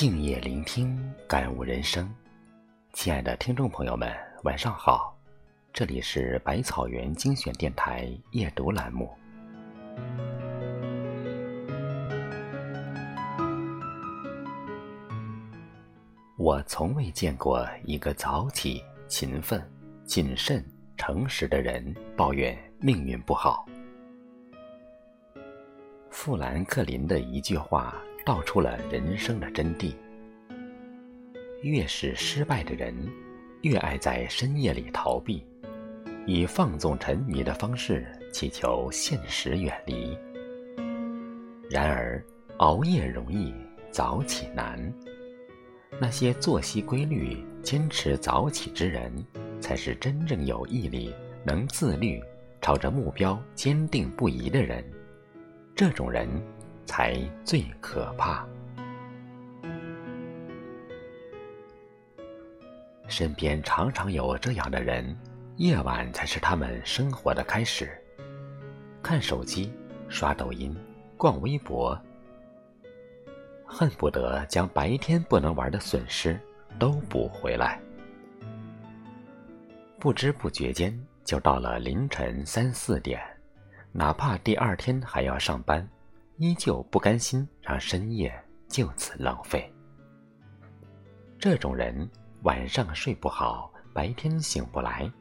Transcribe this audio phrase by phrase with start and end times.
[0.00, 2.10] 静夜聆听，感悟人生。
[2.94, 4.10] 亲爱的听众朋友们，
[4.44, 5.14] 晚上好！
[5.74, 9.10] 这里是百草园精选电台夜读栏目。
[16.38, 19.62] 我从未见过一个早起、勤奋、
[20.06, 20.64] 谨慎、
[20.96, 23.66] 诚实的人抱怨命运不好。
[26.08, 27.94] 富兰克林的一句话。
[28.24, 29.94] 道出了人生的真谛。
[31.62, 32.94] 越是失败的人，
[33.62, 35.44] 越爱在深夜里逃避，
[36.26, 40.16] 以放纵沉迷的方式祈求现实远离。
[41.68, 42.24] 然而，
[42.58, 43.54] 熬夜容易，
[43.90, 44.92] 早起难。
[46.00, 49.12] 那些作息规律、坚持早起之人，
[49.60, 52.22] 才是真正有毅力、能自律、
[52.62, 54.82] 朝着目标坚定不移的人。
[55.74, 56.26] 这种人。
[56.84, 58.46] 才最可怕。
[63.08, 65.16] 身边常常有这样的人，
[65.56, 67.90] 夜晚才是他们生活的开始。
[69.02, 69.72] 看手机、
[70.08, 70.76] 刷抖音、
[71.16, 72.00] 逛微博，
[73.66, 76.38] 恨不得将白天不能玩的损失
[76.78, 77.80] 都补回来。
[79.98, 83.20] 不知不觉间就到了凌晨三四点，
[83.92, 85.86] 哪怕第二天还要上班。
[86.40, 88.32] 依旧不甘心让深夜
[88.66, 89.70] 就此浪费。
[91.38, 92.10] 这种人
[92.44, 95.12] 晚上睡不好，白天醒不来，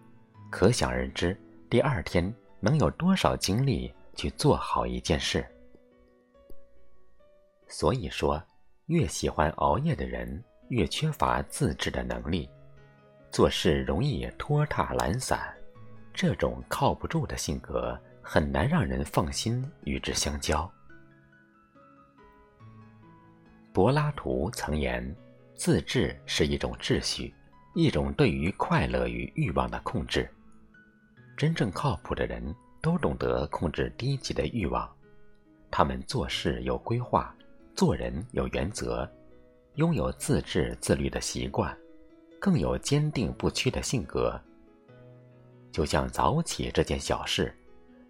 [0.49, 1.37] 可想而知，
[1.69, 5.45] 第二天能有多少精力去做好一件事。
[7.67, 8.41] 所以说，
[8.85, 12.49] 越喜欢熬夜的人，越缺乏自制的能力，
[13.29, 15.53] 做事容易拖沓懒散。
[16.13, 20.71] 这种靠不住的性格，很难让人放心与之相交。
[23.79, 25.15] 柏拉图曾言
[25.55, 27.33] ：“自治是一种秩序，
[27.73, 30.29] 一种对于快乐与欲望的控制。
[31.37, 34.85] 真正靠谱的人都懂得控制低级的欲望，
[35.71, 37.33] 他们做事有规划，
[37.73, 39.09] 做人有原则，
[39.75, 41.73] 拥有自治自律的习惯，
[42.37, 44.37] 更有坚定不屈的性格。
[45.71, 47.57] 就像早起这件小事，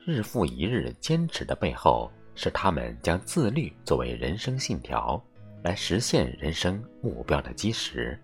[0.04, 5.24] 日复一日坚持的背后，是他们将自律作为人生信条。”
[5.62, 8.20] 来实现人生目标的基石。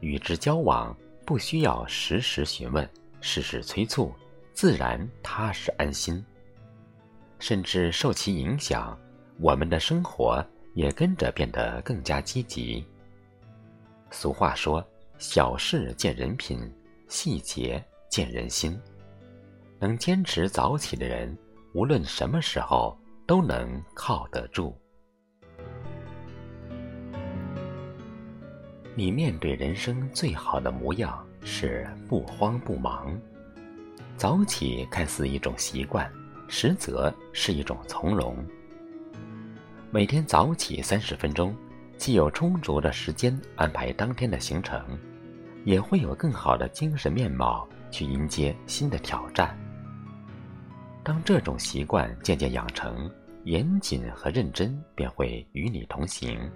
[0.00, 0.96] 与之交往，
[1.26, 2.88] 不需要时时询问、
[3.20, 4.12] 事事催促，
[4.54, 6.24] 自然踏实安心。
[7.38, 8.98] 甚至受其影响，
[9.38, 12.84] 我们的生活也跟着变得更加积极。
[14.10, 14.86] 俗话说
[15.18, 16.60] ：“小事见人品，
[17.08, 18.78] 细节见人心。”
[19.78, 21.34] 能坚持早起的人，
[21.74, 22.99] 无论什么时候。
[23.30, 24.76] 都能靠得住。
[28.96, 33.16] 你面对人生最好的模样是不慌不忙。
[34.16, 36.10] 早起看似一种习惯，
[36.48, 38.36] 实则是一种从容。
[39.92, 41.54] 每天早起三十分钟，
[41.96, 44.84] 既有充足的时间安排当天的行程，
[45.64, 49.56] 也会有更好的精神面貌去迎接新的挑战。
[51.04, 53.08] 当这种习惯渐渐养成。
[53.44, 56.50] 严谨和认真便会与你同行。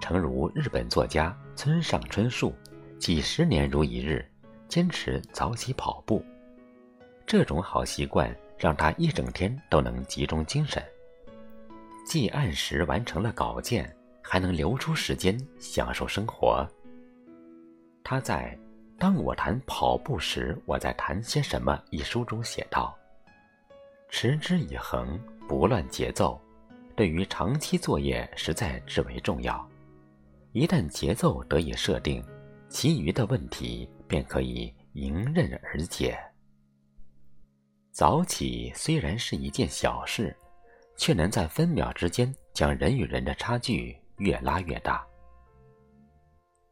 [0.00, 2.54] 诚如日本作家村上春树，
[2.98, 4.24] 几十年如一日，
[4.68, 6.24] 坚持早起跑步。
[7.26, 10.82] 这种好习惯让他一整天都能集中精神，
[12.04, 16.66] 既按时完成了稿件，还能留出时间享受生活。
[18.02, 18.58] 他在
[18.98, 22.96] 《当我谈跑步时，我在谈些什么》一书中写道。
[24.10, 26.38] 持之以恒，不乱节奏，
[26.96, 29.66] 对于长期作业实在至为重要。
[30.52, 32.22] 一旦节奏得以设定，
[32.68, 36.18] 其余的问题便可以迎刃而解。
[37.92, 40.36] 早起虽然是一件小事，
[40.96, 45.06] 却能在分秒之间将人与人的差距越拉越大。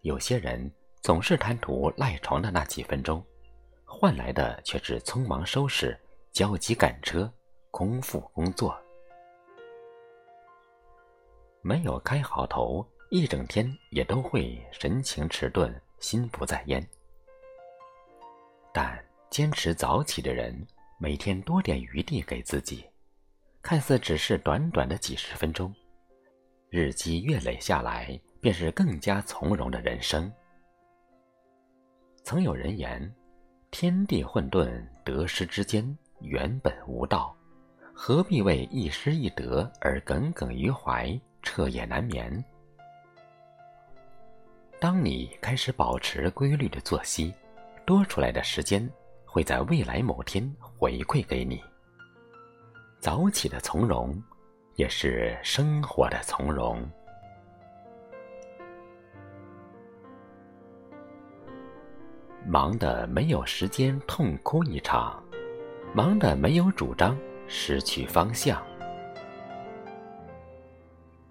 [0.02, 0.70] 有些人
[1.02, 3.24] 总是贪图赖床的那几分钟，
[3.84, 5.98] 换来的却是匆忙收拾。
[6.32, 7.32] 焦急赶车，
[7.70, 8.78] 空腹工作，
[11.62, 16.86] 没有开好头，一整天也都会神情迟钝，心不在焉。
[18.72, 20.64] 但坚持早起的人，
[20.98, 22.86] 每天多点余地给自己，
[23.60, 25.74] 看似只是短短的几十分钟，
[26.70, 30.32] 日积月累下来，便是更加从容的人生。
[32.22, 33.12] 曾有人言
[33.72, 37.34] ：“天地混沌，得失之间。”原本无道，
[37.94, 42.44] 何必为一失一得而耿耿于怀、彻夜难眠？
[44.80, 47.34] 当你开始保持规律的作息，
[47.84, 48.88] 多出来的时间
[49.24, 51.62] 会在未来某天回馈给你。
[53.00, 54.20] 早起的从容，
[54.76, 56.88] 也是生活的从容。
[62.46, 65.22] 忙得没有时间痛哭一场，
[65.94, 68.62] 忙得没有主张，失去方向。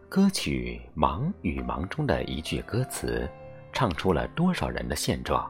[0.09, 3.29] 歌曲《忙与忙》中的一句歌词，
[3.71, 5.49] 唱出了多少人的现状：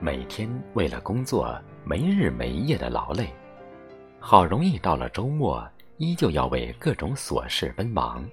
[0.00, 3.32] 每天为了工作没日没夜的劳累，
[4.18, 5.66] 好容易到了周末，
[5.98, 8.28] 依旧要为各种琐事奔忙。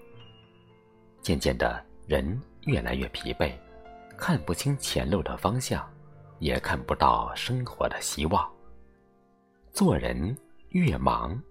[1.22, 3.54] 渐渐的，人越来越疲惫。
[4.18, 5.88] 看不清前路的方向，
[6.40, 8.50] 也看不到生活的希望。
[9.72, 10.36] 做人
[10.70, 11.42] 越忙，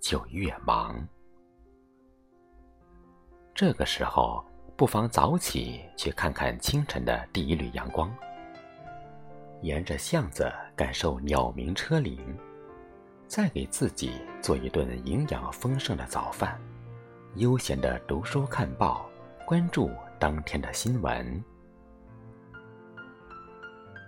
[0.00, 1.06] 就越忙。
[3.54, 4.44] 这个时候，
[4.76, 8.12] 不妨早起去看看清晨的第一缕阳光，
[9.62, 12.18] 沿着巷子感受鸟鸣车铃，
[13.26, 14.12] 再给自己
[14.42, 16.60] 做一顿营养丰盛的早饭，
[17.36, 19.08] 悠闲的读书看报，
[19.46, 21.42] 关注当天的新闻。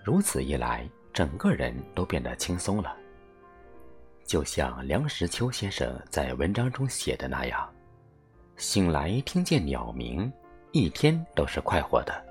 [0.05, 2.97] 如此一来，整个人都变得轻松了。
[4.33, 7.71] 就像梁实秋先生在文章中写的那样
[8.57, 10.33] ：“醒来听见鸟鸣，
[10.71, 12.25] 一天都是快活的。”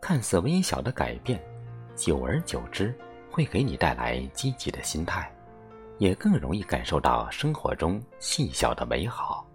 [0.00, 1.38] 看似微小的改变，
[1.94, 2.98] 久而久之
[3.30, 5.30] 会给你带来积极的心态，
[5.98, 9.46] 也更容易感受到生活中细小的美好。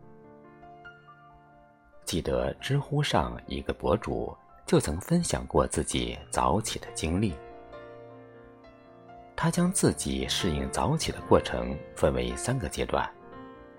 [2.05, 4.37] 记得知乎上一个博主。
[4.67, 7.33] 就曾分享过自己早起的经历。
[9.35, 13.09] 他将自己适应早起的过程分为三个阶段：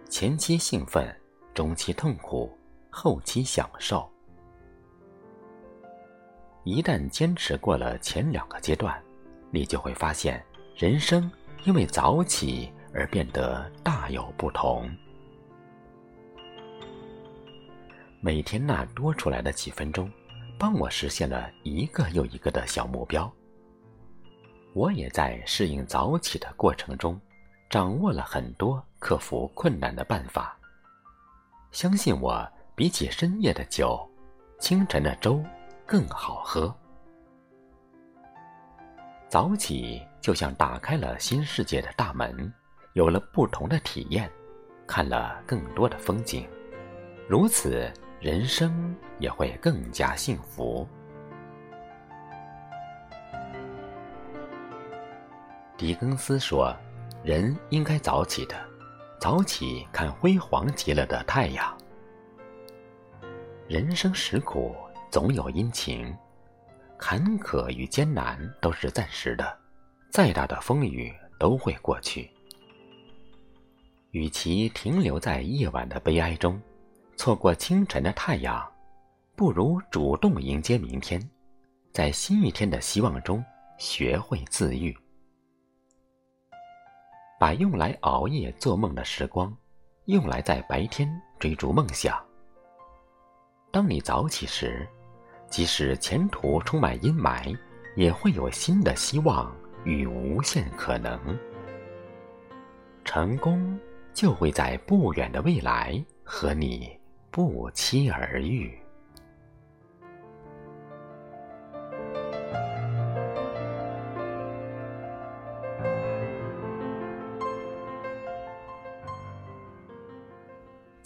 [0.09, 1.15] 前期兴奋，
[1.55, 2.57] 中期痛苦，
[2.91, 4.11] 后期享受。
[6.65, 9.01] 一旦坚持过了前两个阶段，
[9.51, 10.45] 你就会发现，
[10.77, 11.31] 人生
[11.65, 14.91] 因为早起而变得大有不同。
[18.21, 20.11] 每天那多出来的几分钟。
[20.59, 23.29] 帮我实现了一个又一个的小目标。
[24.75, 27.21] 我也在适应早起的过程中，
[27.69, 30.57] 掌握了很多克服困难的办法。
[31.71, 34.09] 相信我，比起深夜的酒，
[34.59, 35.43] 清晨的粥
[35.87, 36.75] 更好喝。
[39.29, 42.53] 早起就像打开了新世界的大门，
[42.95, 44.31] 有了不同的体验，
[44.87, 46.49] 看了更多的风景。
[47.29, 47.93] 如此。
[48.23, 50.87] 人生也会更加幸福。
[55.83, 56.73] 狄更斯说
[57.27, 58.55] ：“人应该早起的，
[59.19, 61.77] 早起看辉煌极了的太阳。”
[63.67, 64.77] 人生实苦，
[65.11, 66.17] 总有阴晴，
[66.97, 69.59] 坎坷与艰难都是暂时的，
[70.09, 72.31] 再大的风雨都会过去。
[74.13, 76.63] 与其停留在夜晚的悲哀中。
[77.17, 78.65] 错过清晨的太阳，
[79.35, 81.21] 不如主动迎接明天，
[81.93, 83.45] 在新一天的希望中
[83.79, 84.97] 学会自愈。
[87.43, 89.53] 把用来熬夜做梦的时光，
[90.05, 92.25] 用来在白天追逐梦想。
[93.73, 94.89] 当你早起时，
[95.51, 97.59] 即使前途充满阴霾，
[97.97, 101.19] 也会有新的希望与无限可能。
[103.05, 103.77] 成功
[104.15, 106.97] 就会在不远的未来和你。
[107.33, 108.81] 不期而遇。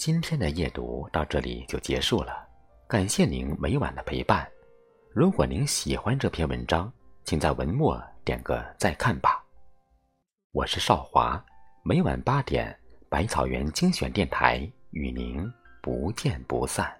[0.06, 2.46] 今天的夜读到这里就结束了，
[2.86, 4.48] 感谢您每晚的陪伴。
[5.12, 6.92] 如果您喜欢这篇文章，
[7.24, 9.44] 请在文末点个再看吧。
[10.52, 11.44] 我是少华，
[11.82, 12.72] 每晚八点，
[13.08, 14.58] 百草园精选电台
[14.92, 15.44] 与您。
[15.82, 16.96] 不见不散。